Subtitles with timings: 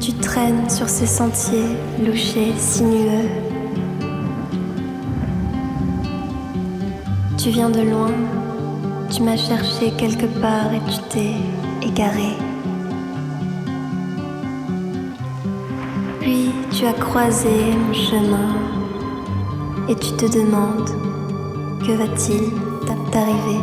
[0.00, 3.28] Tu traînes sur ces sentiers louchés, sinueux.
[7.36, 8.12] Tu viens de loin,
[9.10, 12.32] tu m'as cherché quelque part et tu t'es égaré.
[16.20, 17.50] Puis tu as croisé
[17.86, 18.54] mon chemin
[19.88, 20.90] et tu te demandes
[21.86, 22.50] que va-t-il
[23.10, 23.60] t'arriver?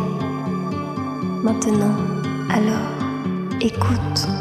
[1.44, 1.96] Maintenant
[2.50, 2.92] alors
[3.62, 4.37] écoute.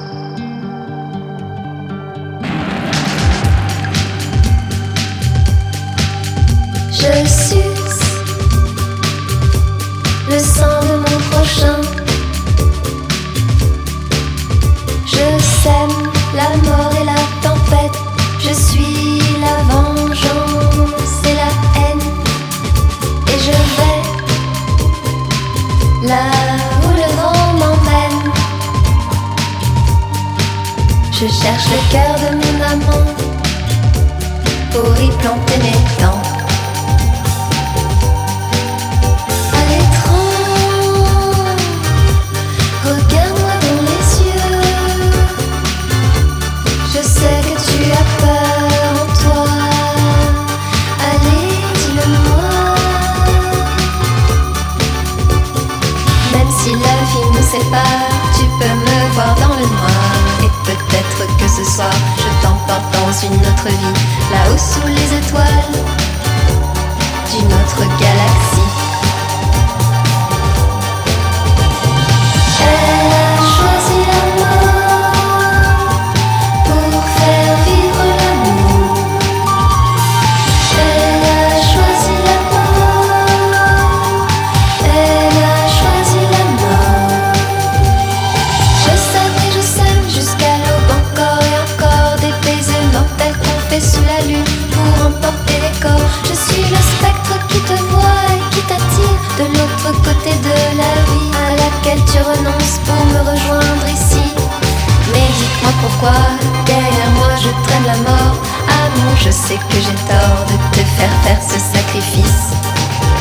[107.39, 108.37] je traîne la mort.
[108.69, 112.55] Ah amour, je sais que j'ai tort de te faire faire ce sacrifice.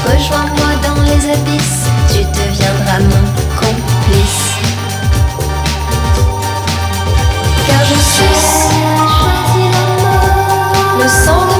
[0.06, 3.26] Rejoins-moi dans les abysses, tu deviendras mon
[3.60, 4.46] complice.
[7.68, 8.26] Car je suis
[11.02, 11.55] le sang de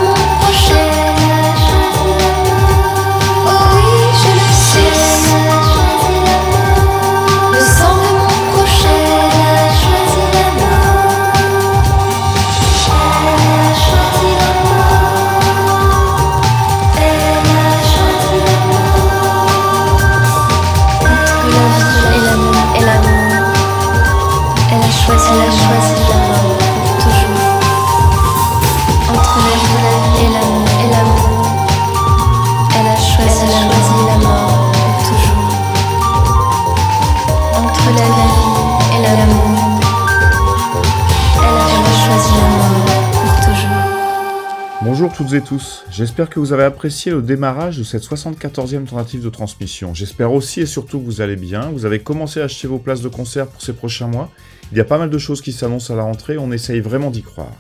[45.16, 49.30] toutes et tous, j'espère que vous avez apprécié le démarrage de cette 74e tentative de
[49.30, 49.94] transmission.
[49.94, 53.00] J'espère aussi et surtout que vous allez bien, vous avez commencé à acheter vos places
[53.00, 54.30] de concert pour ces prochains mois.
[54.74, 57.12] Il y a pas mal de choses qui s'annoncent à la rentrée, on essaye vraiment
[57.12, 57.54] d'y croire.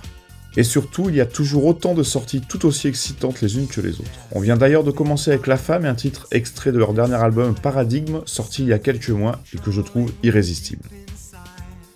[0.57, 3.79] Et surtout, il y a toujours autant de sorties tout aussi excitantes les unes que
[3.79, 4.19] les autres.
[4.33, 7.15] On vient d'ailleurs de commencer avec La Femme et un titre extrait de leur dernier
[7.15, 10.83] album Paradigme, sorti il y a quelques mois et que je trouve irrésistible.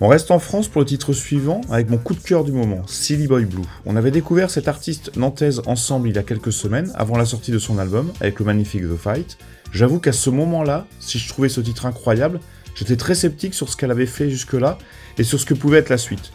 [0.01, 2.83] On reste en France pour le titre suivant avec mon coup de cœur du moment,
[2.87, 3.65] Silly Boy Blue.
[3.85, 7.51] On avait découvert cette artiste nantaise ensemble il y a quelques semaines, avant la sortie
[7.51, 9.37] de son album, avec le magnifique The Fight.
[9.73, 12.39] J'avoue qu'à ce moment-là, si je trouvais ce titre incroyable,
[12.75, 14.77] j'étais très sceptique sur ce qu'elle avait fait jusque-là
[15.17, 16.31] et sur ce que pouvait être la suite.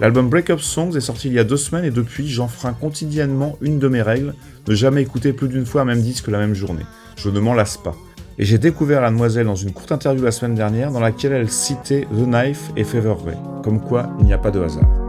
[0.00, 3.78] L'album Breakup Songs est sorti il y a deux semaines et depuis, j'enfreins quotidiennement une
[3.78, 4.32] de mes règles,
[4.68, 6.86] ne jamais écouter plus d'une fois un même disque la même journée.
[7.18, 7.94] Je ne m'en lasse pas
[8.38, 11.50] et j'ai découvert la demoiselle dans une courte interview la semaine dernière dans laquelle elle
[11.50, 15.05] citait The Knife et Featherway, comme quoi il n'y a pas de hasard.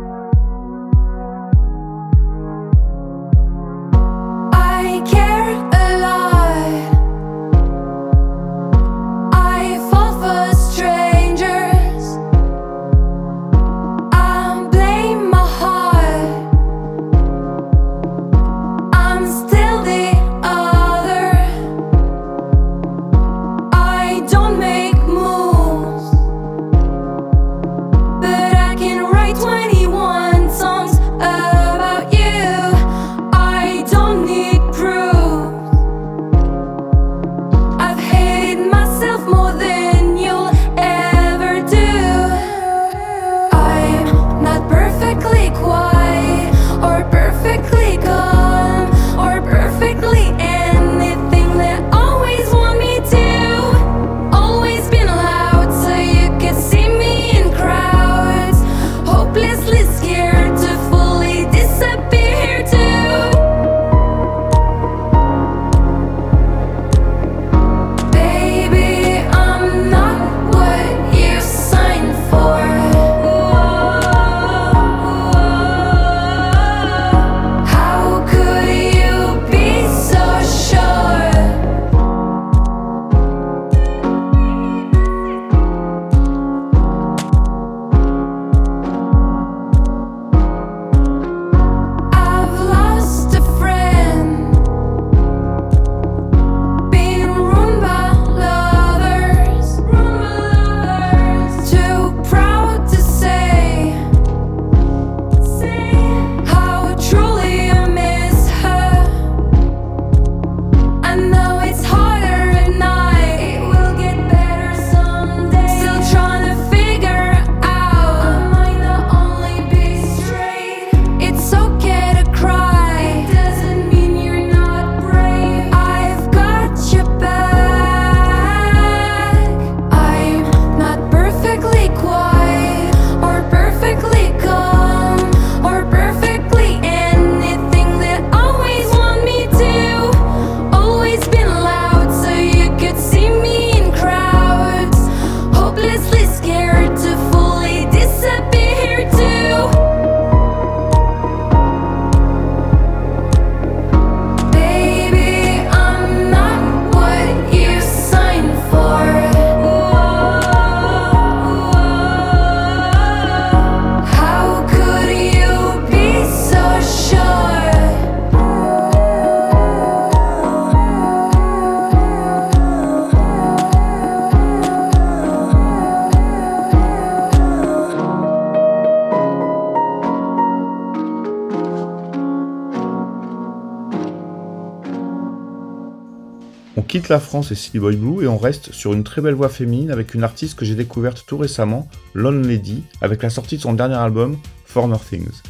[187.09, 189.91] La France et Silly Boy Blue et on reste sur une très belle voix féminine
[189.91, 193.73] avec une artiste que j'ai découverte tout récemment, Lone Lady, avec la sortie de son
[193.73, 195.41] dernier album, Former Things.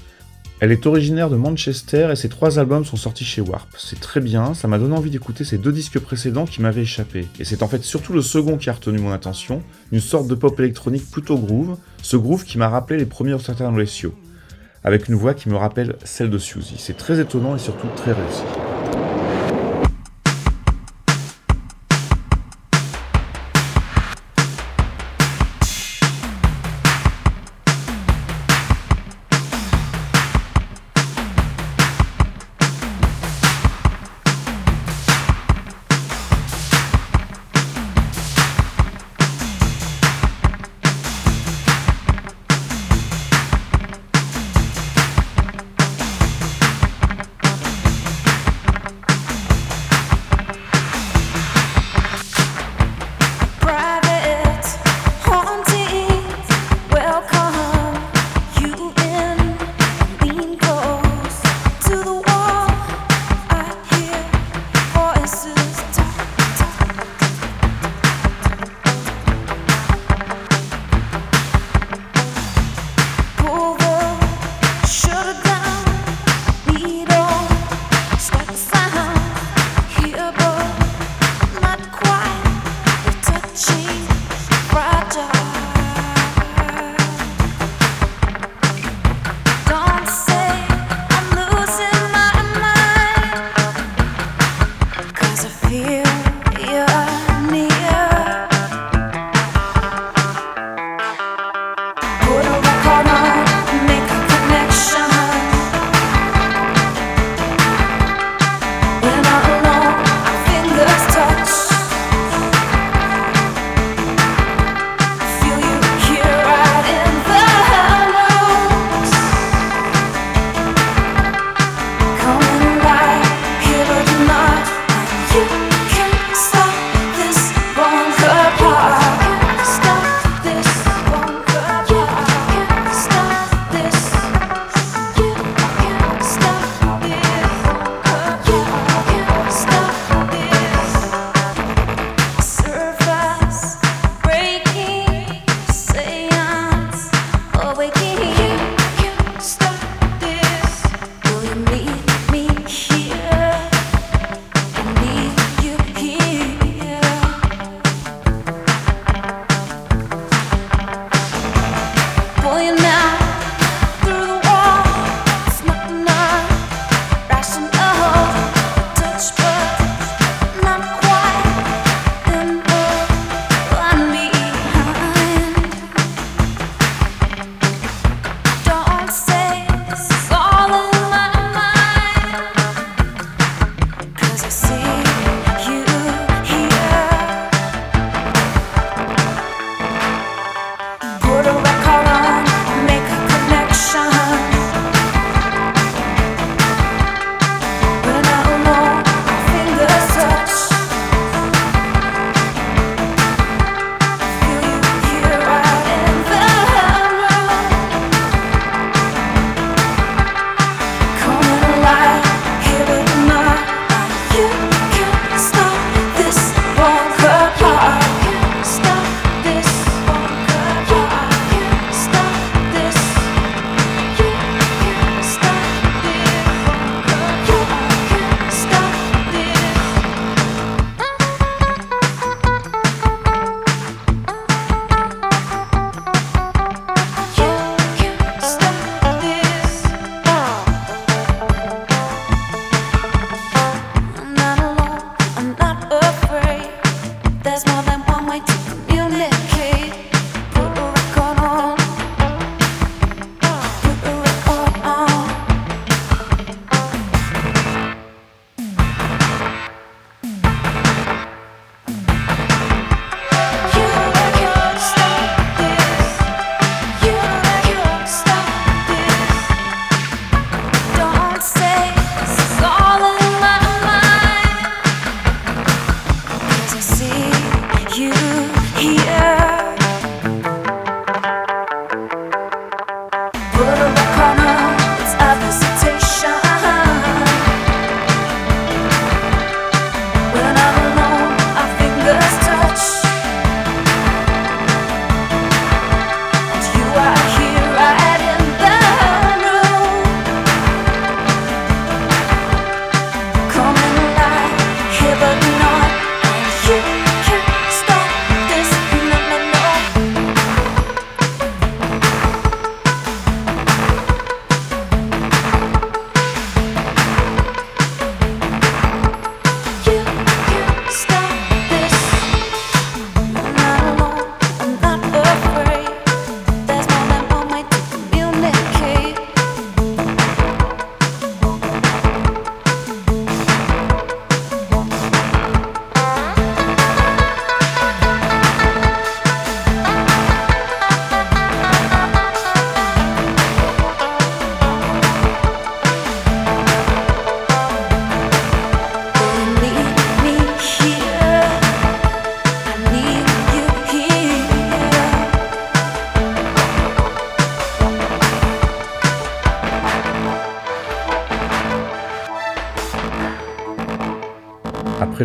[0.59, 3.69] Elle est originaire de Manchester et ses trois albums sont sortis chez Warp.
[3.77, 7.27] C'est très bien, ça m'a donné envie d'écouter ses deux disques précédents qui m'avaient échappé.
[7.39, 9.61] Et c'est en fait surtout le second qui a retenu mon attention,
[9.91, 13.69] une sorte de pop électronique plutôt groove, ce groove qui m'a rappelé les premiers Certain
[13.69, 14.15] Ratio,
[14.83, 16.75] avec une voix qui me rappelle celle de Suzy.
[16.79, 18.41] C'est très étonnant et surtout très réussi.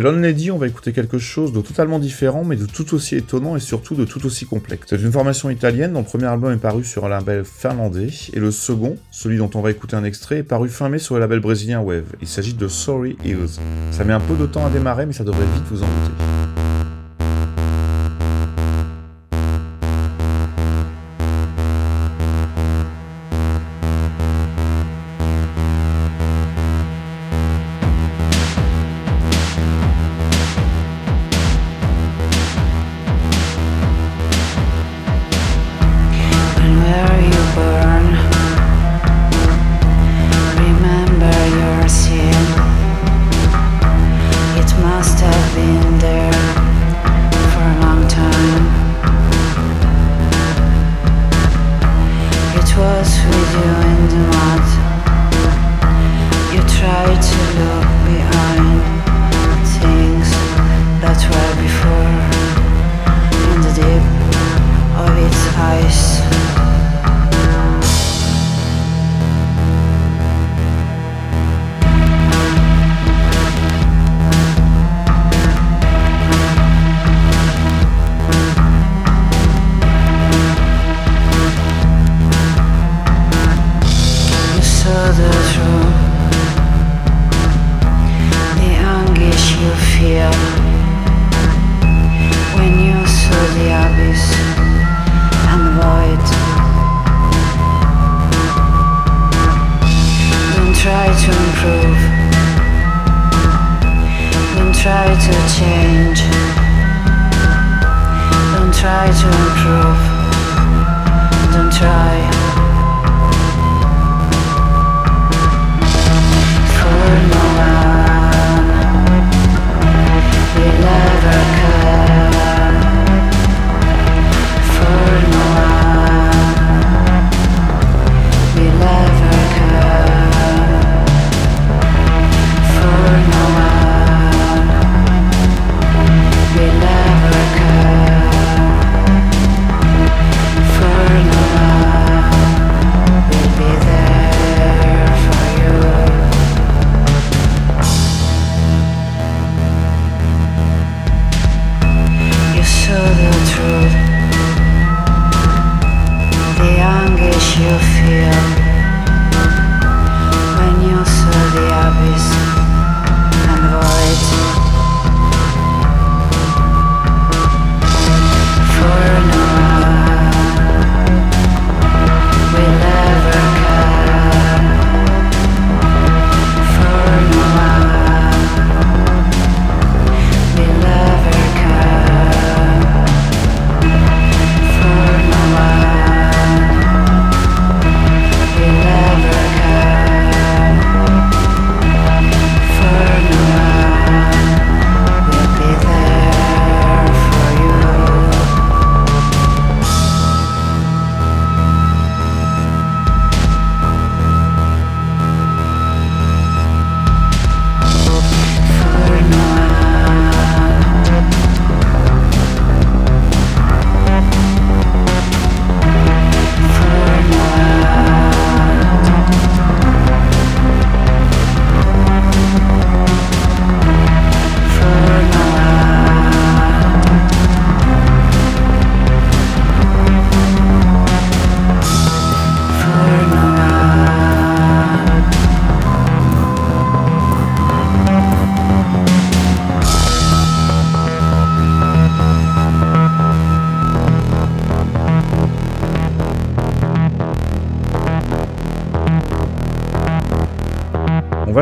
[0.03, 3.55] Lone Lady, on va écouter quelque chose de totalement différent, mais de tout aussi étonnant
[3.55, 4.87] et surtout de tout aussi complexe.
[4.89, 8.39] C'est une formation italienne dont le premier album est paru sur un label finlandais, et
[8.41, 11.21] le second, celui dont on va écouter un extrait, est paru fin mai sur le
[11.21, 12.03] label brésilien Wave.
[12.19, 13.61] Il s'agit de Sorry Hills.
[13.91, 16.32] Ça met un peu de temps à démarrer, mais ça devrait vite vous en douter.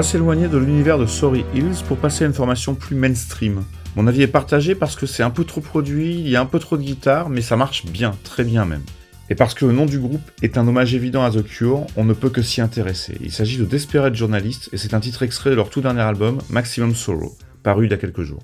[0.04, 3.64] S'éloigner de l'univers de Sorry Hills pour passer à une formation plus mainstream.
[3.96, 6.46] Mon avis est partagé parce que c'est un peu trop produit, il y a un
[6.46, 8.84] peu trop de guitare, mais ça marche bien, très bien même.
[9.30, 12.04] Et parce que le nom du groupe est un hommage évident à The Cure, on
[12.04, 13.18] ne peut que s'y intéresser.
[13.22, 16.40] Il s'agit de Desperate Journalist et c'est un titre extrait de leur tout dernier album,
[16.50, 18.42] Maximum Sorrow, paru il y a quelques jours.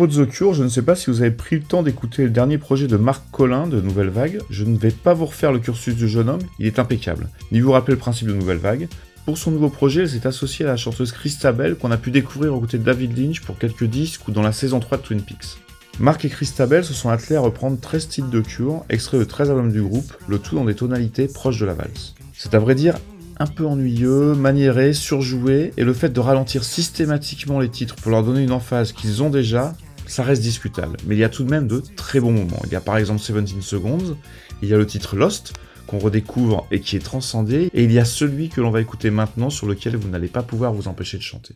[0.00, 2.24] Propos de The Cure, je ne sais pas si vous avez pris le temps d'écouter
[2.24, 4.40] le dernier projet de Marc Collin de Nouvelle Vague.
[4.48, 7.28] Je ne vais pas vous refaire le cursus du jeune homme, il est impeccable.
[7.52, 8.88] Ni vous rappeler le principe de Nouvelle Vague.
[9.26, 12.54] Pour son nouveau projet, elle s'est associée à la chanteuse Christabel qu'on a pu découvrir
[12.54, 15.20] aux côtés de David Lynch pour quelques disques ou dans la saison 3 de Twin
[15.20, 15.58] Peaks.
[15.98, 19.50] Marc et Christabel se sont attelés à reprendre 13 titres de Cure, extraits de 13
[19.50, 22.14] albums du groupe, le tout dans des tonalités proches de la valse.
[22.32, 22.94] C'est à vrai dire
[23.40, 28.22] un peu ennuyeux, maniéré, surjoué, et le fait de ralentir systématiquement les titres pour leur
[28.22, 29.72] donner une emphase qu'ils ont déjà,
[30.10, 30.96] ça reste discutable.
[31.06, 32.60] Mais il y a tout de même de très bons moments.
[32.66, 34.16] Il y a par exemple 17 Seconds,
[34.62, 35.54] il y a le titre Lost,
[35.86, 39.10] qu'on redécouvre et qui est transcendé, et il y a celui que l'on va écouter
[39.10, 41.54] maintenant sur lequel vous n'allez pas pouvoir vous empêcher de chanter.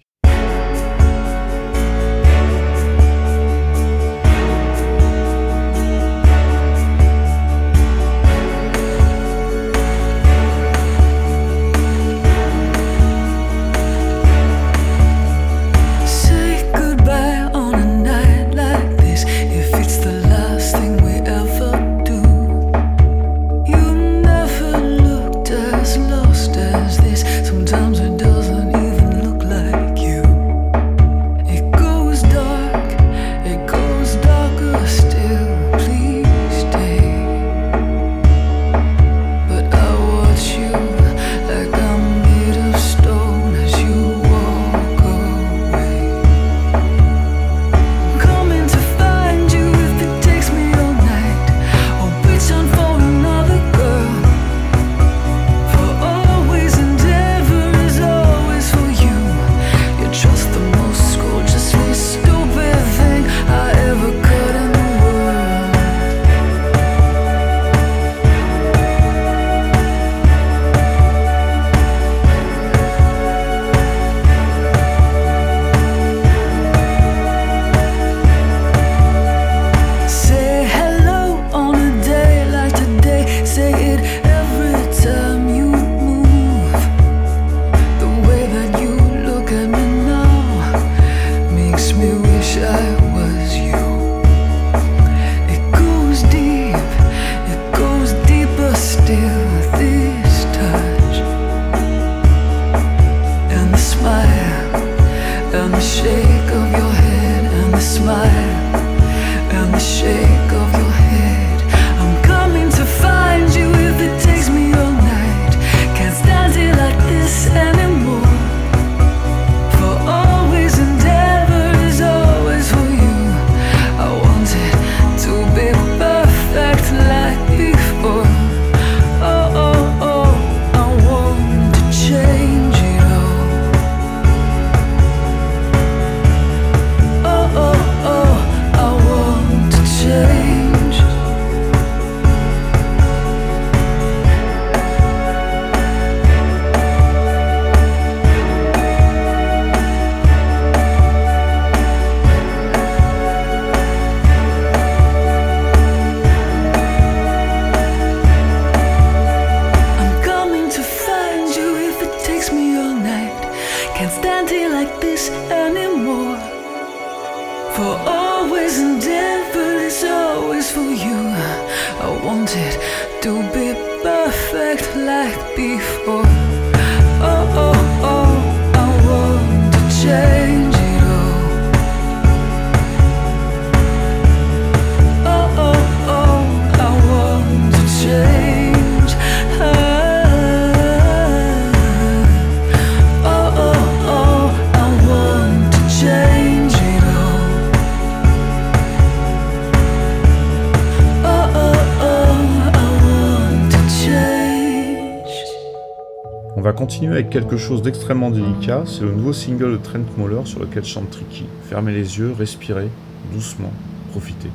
[207.14, 211.10] Avec quelque chose d'extrêmement délicat, c'est le nouveau single de Trent Moller sur lequel chante
[211.10, 211.44] Tricky.
[211.68, 212.88] Fermez les yeux, respirez,
[213.32, 213.72] doucement,
[214.10, 214.50] profitez.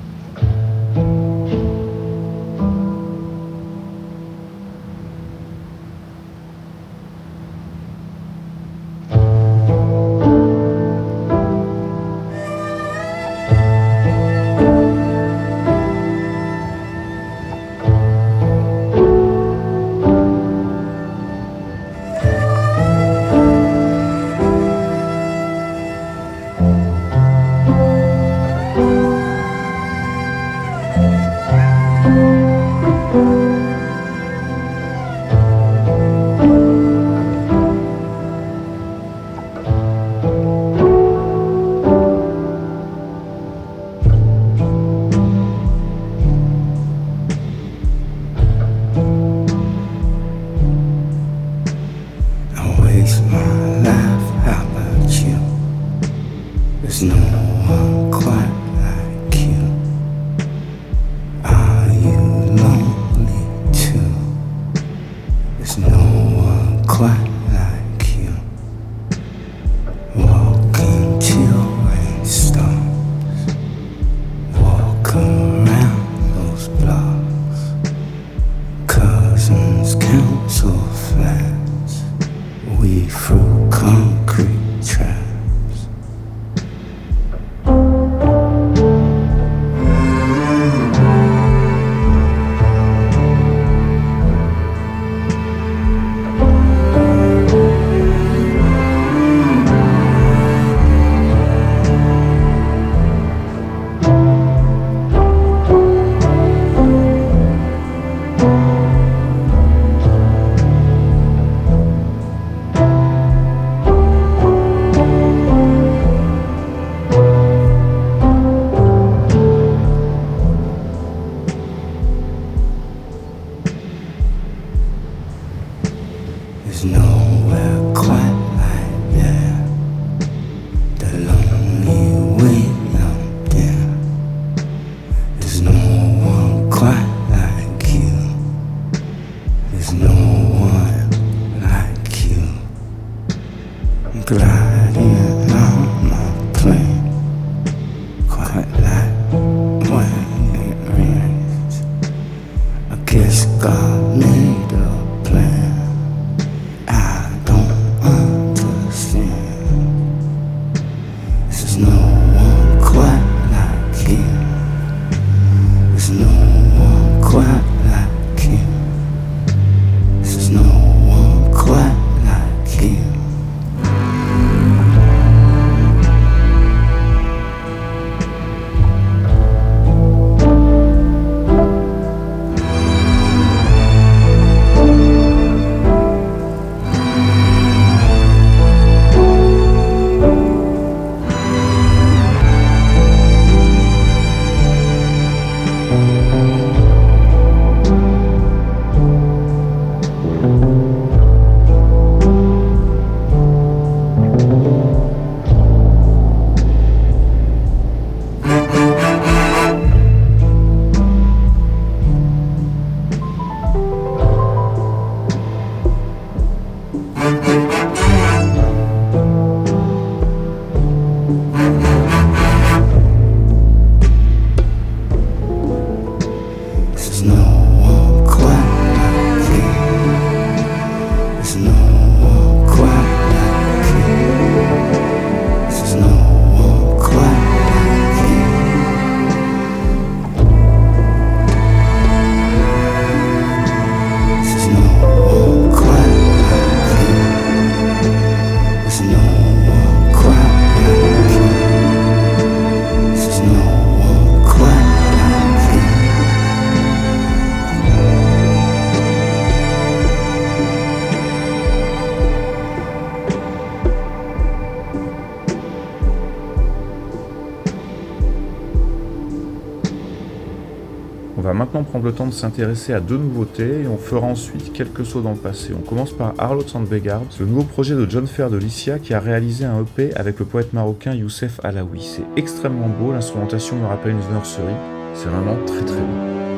[272.05, 275.37] Le temps de s'intéresser à deux nouveautés et on fera ensuite quelques sauts dans le
[275.37, 275.73] passé.
[275.77, 279.19] On commence par Arlo Sandbegard, le nouveau projet de John Fair de Licia qui a
[279.19, 282.01] réalisé un EP avec le poète marocain Youssef Alaoui.
[282.01, 284.73] C'est extrêmement beau, l'instrumentation me rappelle une nursery,
[285.13, 286.48] c'est vraiment très très beau.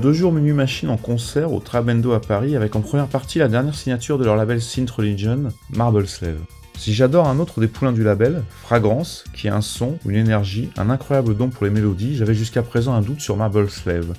[0.00, 3.48] Deux jours Menu Machine en concert au Trabendo à Paris avec en première partie la
[3.48, 6.38] dernière signature de leur label Synth Religion, Marble Slave.
[6.78, 10.70] Si j'adore un autre des poulains du label, Fragrance, qui a un son, une énergie,
[10.78, 14.14] un incroyable don pour les mélodies, j'avais jusqu'à présent un doute sur Marble Slave.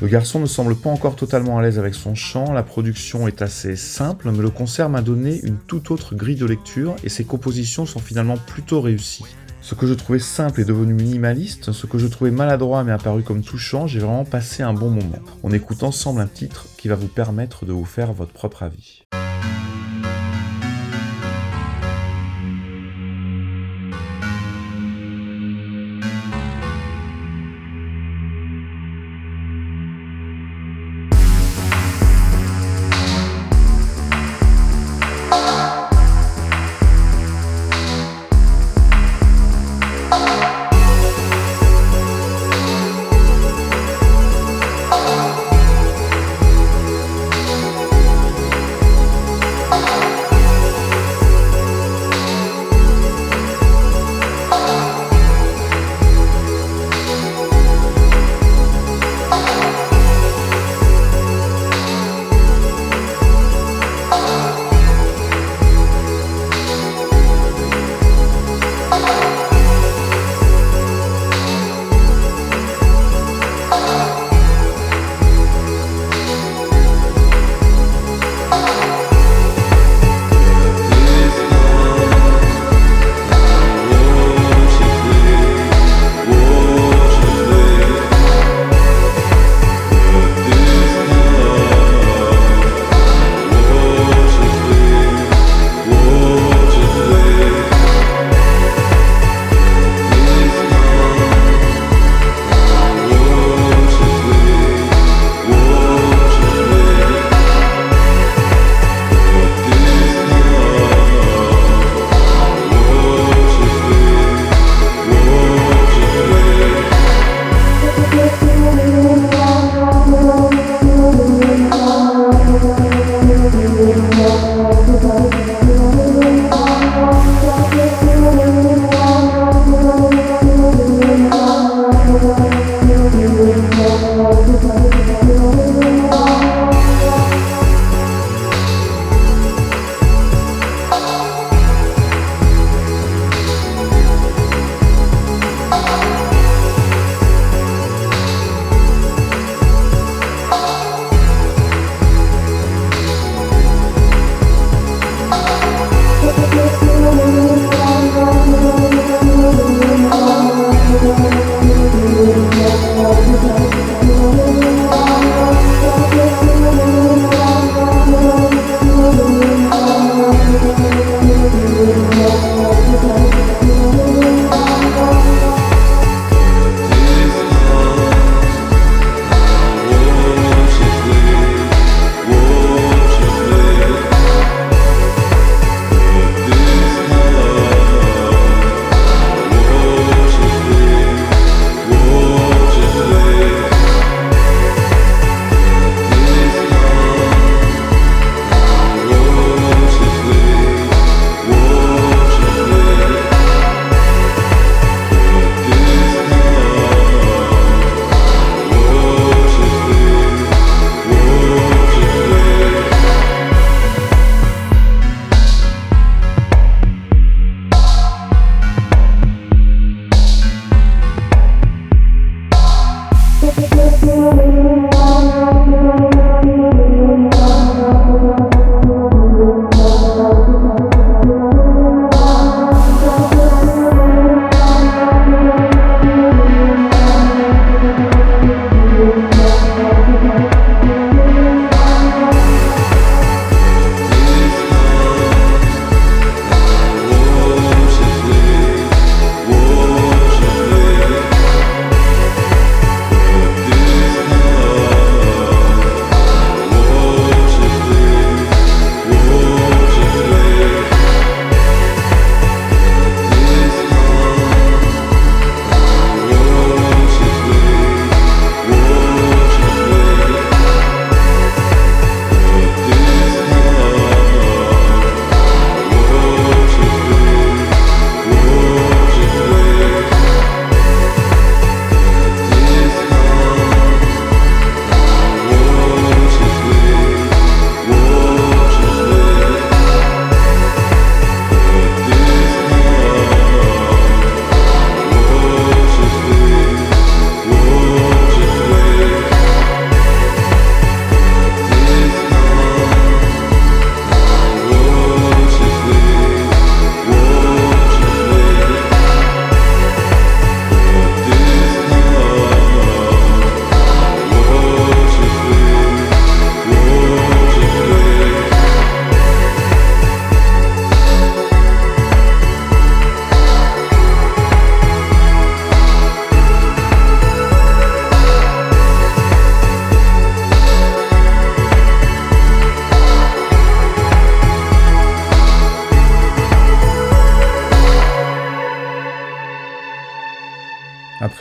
[0.00, 3.42] Le garçon ne semble pas encore totalement à l'aise avec son chant, la production est
[3.42, 7.24] assez simple, mais le concert m'a donné une toute autre grille de lecture et ses
[7.24, 9.24] compositions sont finalement plutôt réussies.
[9.60, 13.22] Ce que je trouvais simple est devenu minimaliste, ce que je trouvais maladroit mais apparu
[13.22, 15.18] comme touchant, j'ai vraiment passé un bon moment.
[15.42, 19.04] On écoute ensemble un titre qui va vous permettre de vous faire votre propre avis.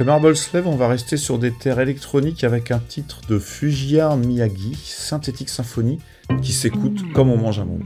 [0.07, 4.73] Marble Slave, on va rester sur des terres électroniques avec un titre de Fujiya Miyagi,
[4.73, 5.99] Synthétique Symphonie,
[6.41, 7.83] qui s'écoute comme on mange un monde.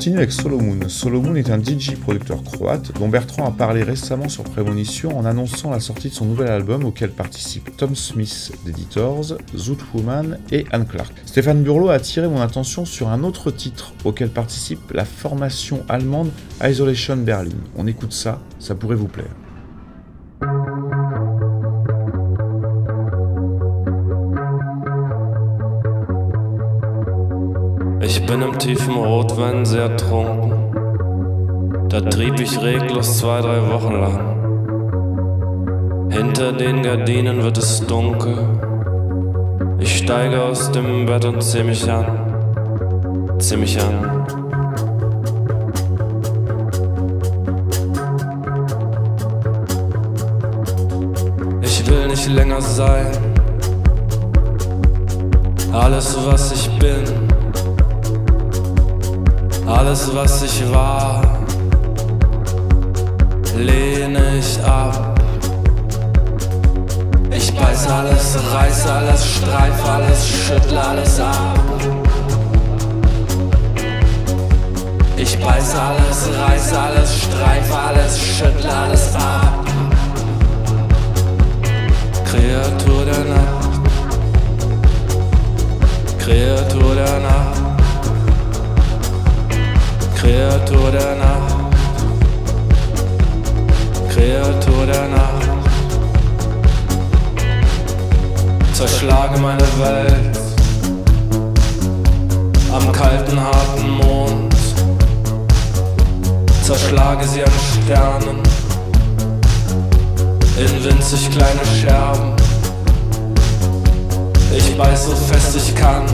[0.00, 0.88] Continue avec Solomon.
[0.88, 5.70] Solomon est un DJ producteur croate dont Bertrand a parlé récemment sur Prémonition en annonçant
[5.70, 10.86] la sortie de son nouvel album auquel participent Tom Smith d'Editors, Zoot Woman et Anne
[10.86, 11.12] Clark.
[11.26, 16.30] Stéphane Burlot a attiré mon attention sur un autre titre auquel participe la formation allemande
[16.64, 17.50] Isolation Berlin.
[17.76, 19.36] On écoute ça, ça pourrait vous plaire.
[28.60, 30.52] Tiefen Rotwein sehr trunken.
[31.88, 34.20] Da trieb ich reglos zwei, drei Wochen lang.
[36.10, 38.36] Hinter den Gardinen wird es dunkel.
[39.78, 42.04] Ich steige aus dem Bett und zieh mich an.
[43.38, 44.26] Zieh mich an.
[51.62, 53.06] Ich will nicht länger sein.
[55.72, 56.69] Alles, was ich
[59.80, 61.22] Alles, was ich war.
[63.56, 65.18] Lehne ich ab.
[67.30, 71.58] Ich beiß alles, reiß alles, streif alles, schüttel alles ab.
[75.16, 79.64] Ich beiß alles, reiß alles, streif alles, schüttel alles ab.
[82.30, 83.80] Kreatur der Nacht.
[86.18, 87.69] Kreatur der Nacht.
[90.50, 91.54] Kreatur der Nacht.
[94.12, 95.48] Kreatur der Nacht.
[98.72, 100.38] Zerschlage meine Welt
[102.72, 104.56] am kalten, harten Mond.
[106.64, 107.52] Zerschlage sie an
[107.84, 108.42] Sternen
[110.56, 112.32] in winzig kleine Scherben.
[114.56, 116.06] Ich beiß so fest ich kann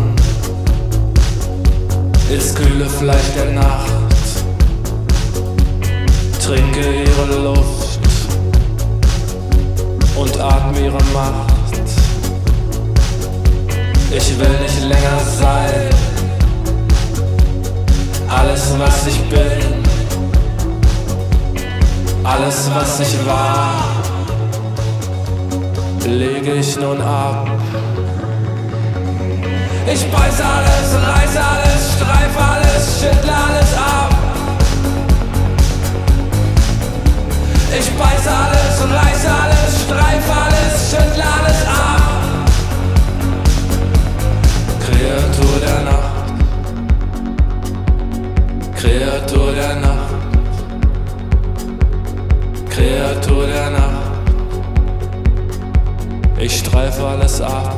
[2.30, 3.95] ins kühle Fleisch der Nacht.
[6.46, 7.98] Trinke ihre Luft
[10.14, 11.80] und atme ihre Macht.
[14.12, 15.90] Ich will nicht länger sein.
[18.28, 19.82] Alles, was ich bin,
[22.22, 23.82] alles, was ich war,
[26.06, 27.48] lege ich nun ab.
[29.92, 34.05] Ich beiß alles, reiß alles, streif alles, schüttle alles ab.
[37.78, 42.02] Ich beiß alles, reiß alles, streif alles, schüttle alles ab.
[44.80, 46.26] Kreatur der Nacht,
[48.76, 50.14] Kreatur der Nacht,
[52.70, 53.96] Kreatur der Nacht.
[56.38, 57.75] Ich streife alles ab.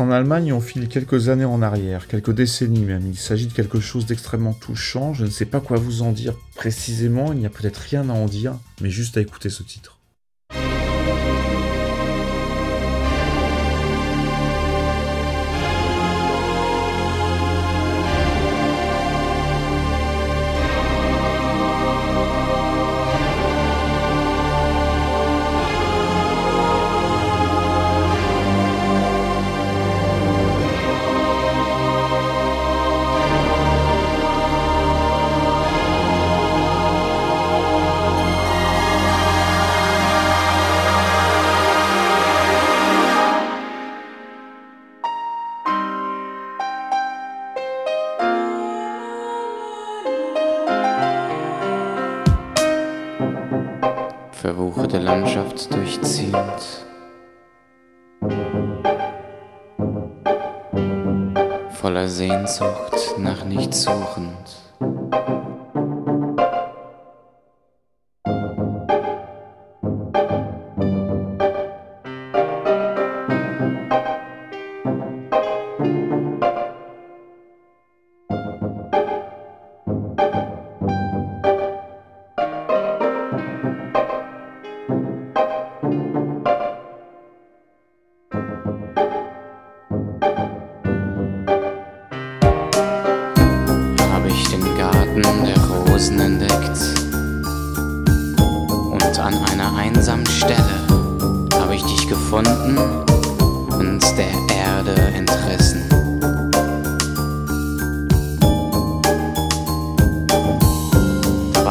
[0.00, 3.06] En Allemagne on file quelques années en arrière, quelques décennies même.
[3.06, 5.14] Il s'agit de quelque chose d'extrêmement touchant.
[5.14, 8.12] Je ne sais pas quoi vous en dire précisément, il n'y a peut-être rien à
[8.12, 9.99] en dire, mais juste à écouter ce titre.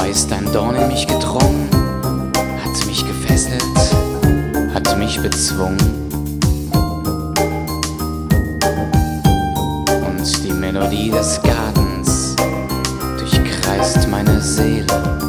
[0.10, 1.70] ist ein Dorn in mich gedrungen,
[2.64, 3.62] hat mich gefesselt,
[4.74, 5.78] hat mich bezwungen.
[10.08, 12.36] Und die Melodie des Gartens
[13.20, 15.29] durchkreist meine Seele.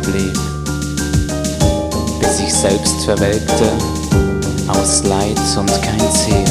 [0.00, 0.38] Blieb,
[2.20, 3.70] bis ich selbst verwelkte
[4.68, 6.44] aus Leid und kein Ziel,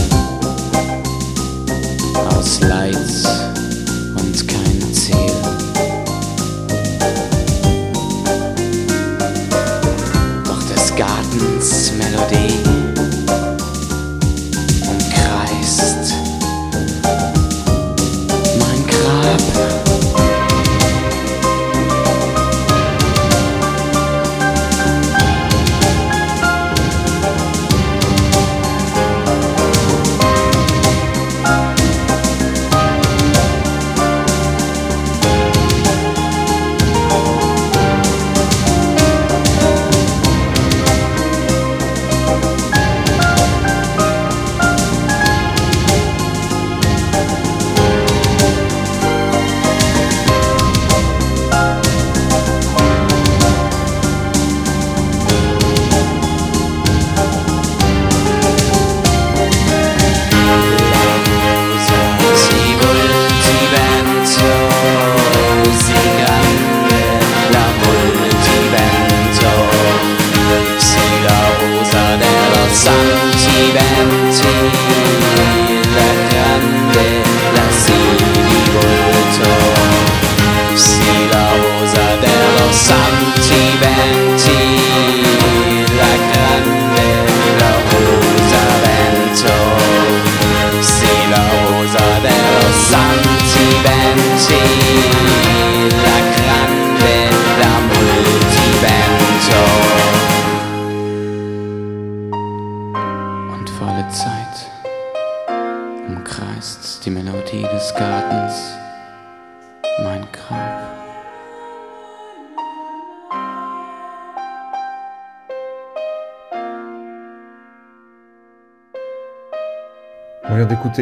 [2.35, 3.44] aus Leid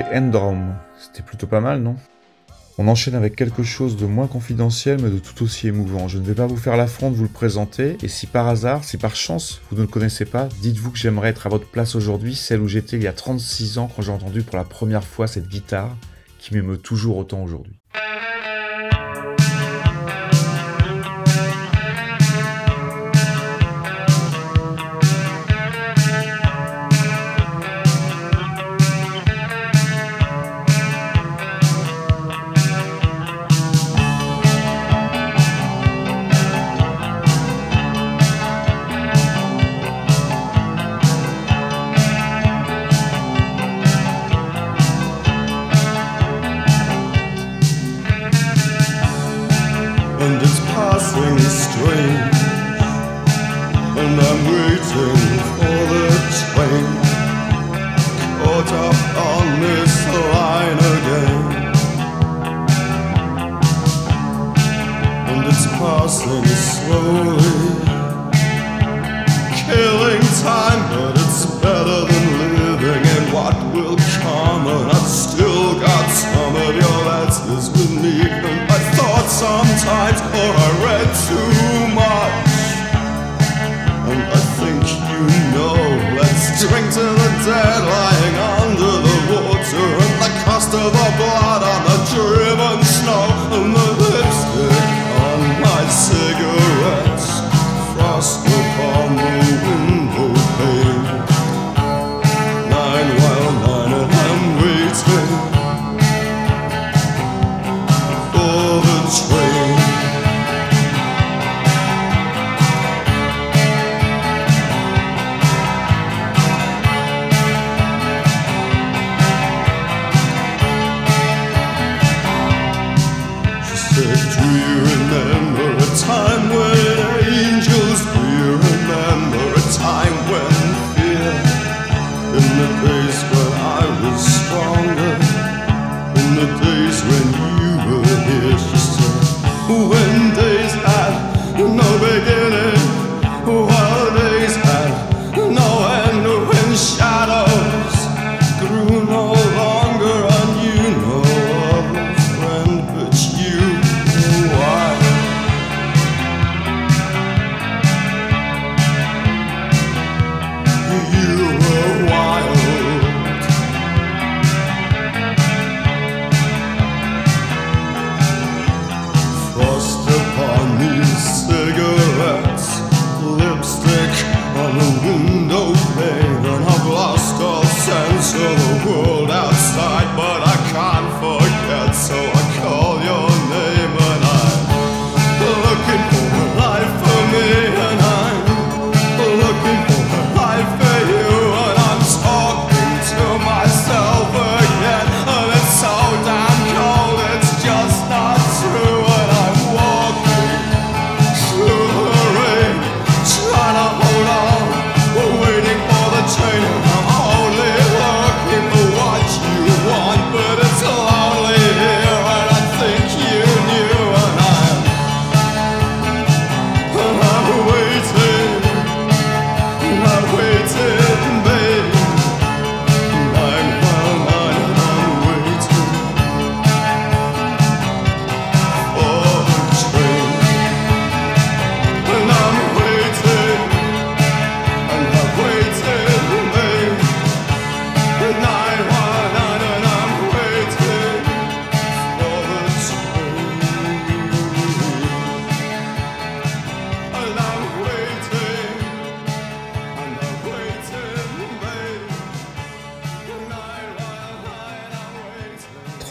[0.02, 0.76] Endrom.
[0.98, 1.96] C'était plutôt pas mal, non?
[2.80, 6.08] On enchaîne avec quelque chose de moins confidentiel mais de tout aussi émouvant.
[6.08, 8.84] Je ne vais pas vous faire l'affront de vous le présenter, et si par hasard,
[8.84, 11.94] si par chance vous ne le connaissez pas, dites-vous que j'aimerais être à votre place
[11.96, 15.04] aujourd'hui, celle où j'étais il y a 36 ans quand j'ai entendu pour la première
[15.04, 15.96] fois cette guitare
[16.40, 17.80] qui m'émeut toujours autant aujourd'hui.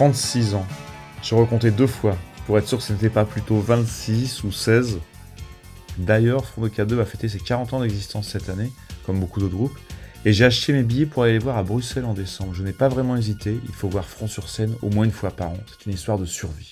[0.02, 0.66] 36 ans.
[1.22, 4.98] J'ai recompté deux fois, pour être sûr que ce n'était pas plutôt 26 ou 16.
[5.96, 8.72] D'ailleurs, Front de K2 va fêter ses 40 ans d'existence cette année,
[9.06, 9.78] comme beaucoup d'autres groupes,
[10.24, 12.52] et j'ai acheté mes billets pour aller les voir à Bruxelles en décembre.
[12.52, 15.30] Je n'ai pas vraiment hésité, il faut voir Front sur scène au moins une fois
[15.30, 16.71] par an, c'est une histoire de survie.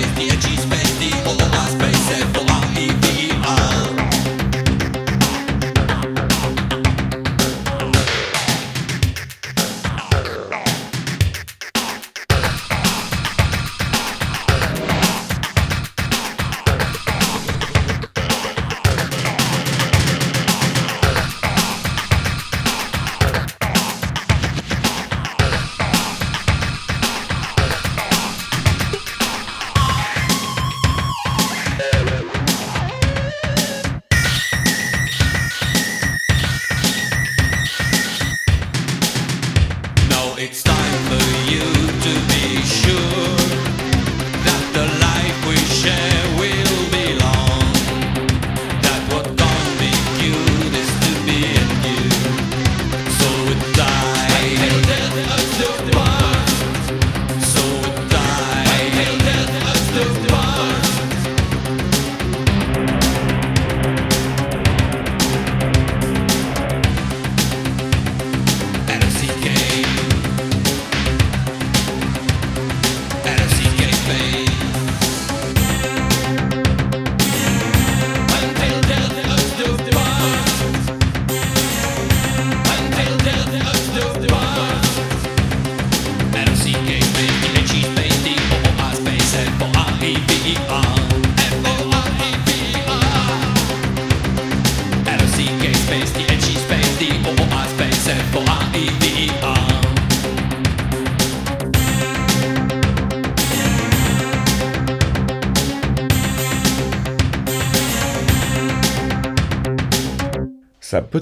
[0.00, 0.59] Christian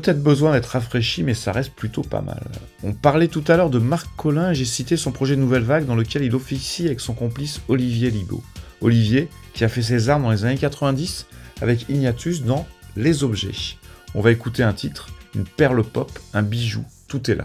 [0.09, 2.43] peut-être besoin d'être rafraîchi, mais ça reste plutôt pas mal.
[2.83, 5.85] On parlait tout à l'heure de Marc Collin j'ai cité son projet de Nouvelle Vague
[5.85, 8.43] dans lequel il officie avec son complice Olivier Libaud.
[8.81, 11.27] Olivier, qui a fait ses armes dans les années 90
[11.61, 13.77] avec Ignatus dans Les Objets.
[14.15, 17.45] On va écouter un titre, une perle pop, un bijou, tout est là.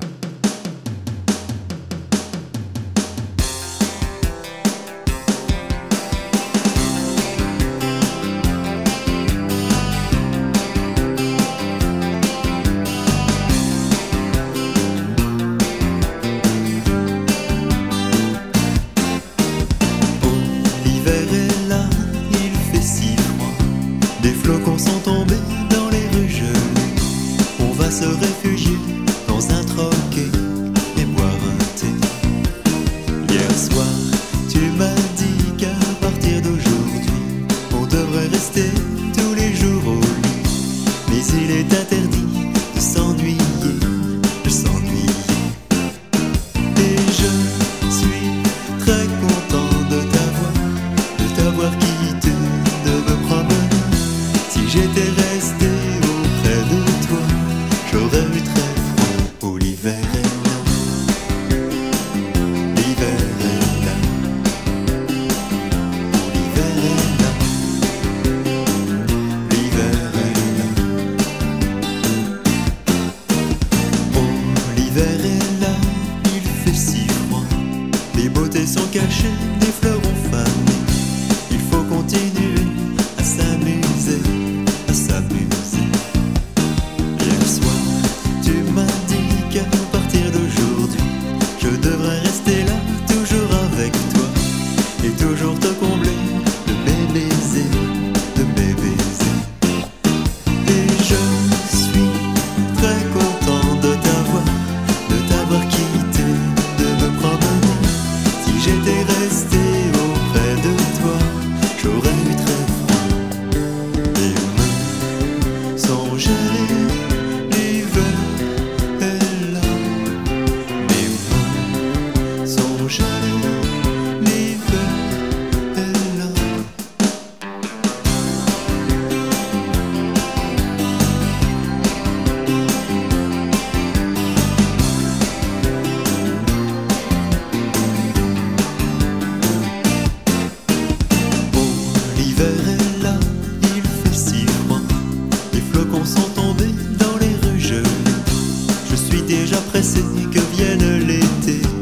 [149.73, 151.72] pressé que vienne l'été.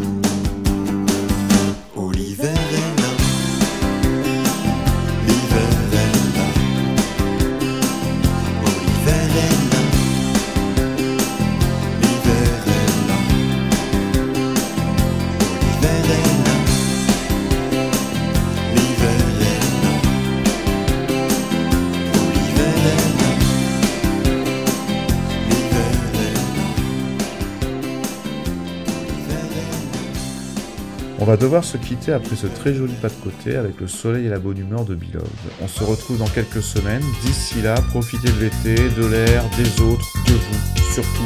[31.41, 34.37] devoir se quitter après ce très joli pas de côté avec le soleil et la
[34.37, 35.27] bonne humeur de Beloved.
[35.59, 37.03] On se retrouve dans quelques semaines.
[37.23, 40.93] D'ici là, profitez de l'été, de l'air, des autres, de vous.
[40.93, 41.25] Surtout,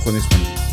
[0.00, 0.63] prenez soin de vous.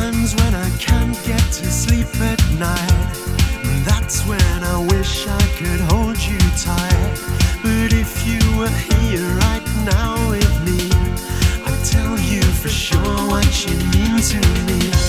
[0.00, 3.12] times when I can't get to sleep at night.
[3.84, 7.16] That's when I wish I could hold you tight.
[7.62, 10.80] But if you were here right now with me,
[11.66, 14.99] I'd tell you for sure what you mean to me.